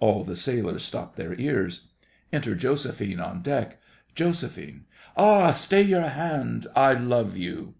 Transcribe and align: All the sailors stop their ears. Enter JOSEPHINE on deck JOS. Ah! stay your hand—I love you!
All 0.00 0.24
the 0.24 0.36
sailors 0.36 0.82
stop 0.82 1.16
their 1.16 1.34
ears. 1.38 1.86
Enter 2.32 2.54
JOSEPHINE 2.54 3.20
on 3.20 3.42
deck 3.42 3.78
JOS. 4.14 4.42
Ah! 5.18 5.50
stay 5.50 5.82
your 5.82 6.00
hand—I 6.08 6.94
love 6.94 7.36
you! 7.36 7.74